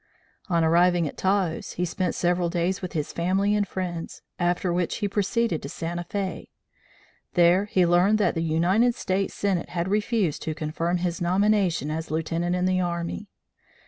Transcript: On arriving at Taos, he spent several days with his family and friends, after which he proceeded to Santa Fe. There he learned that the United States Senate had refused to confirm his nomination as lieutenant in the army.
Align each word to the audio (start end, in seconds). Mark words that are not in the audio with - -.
On 0.49 0.63
arriving 0.63 1.07
at 1.07 1.15
Taos, 1.15 1.73
he 1.73 1.85
spent 1.85 2.15
several 2.15 2.49
days 2.49 2.81
with 2.81 2.93
his 2.93 3.13
family 3.13 3.53
and 3.53 3.67
friends, 3.67 4.23
after 4.39 4.73
which 4.73 4.95
he 4.95 5.07
proceeded 5.07 5.61
to 5.61 5.69
Santa 5.69 6.03
Fe. 6.05 6.49
There 7.35 7.65
he 7.65 7.85
learned 7.85 8.17
that 8.17 8.33
the 8.33 8.41
United 8.41 8.95
States 8.95 9.35
Senate 9.35 9.69
had 9.69 9.87
refused 9.87 10.41
to 10.41 10.55
confirm 10.55 10.97
his 10.97 11.21
nomination 11.21 11.91
as 11.91 12.09
lieutenant 12.09 12.55
in 12.55 12.65
the 12.65 12.81
army. 12.81 13.29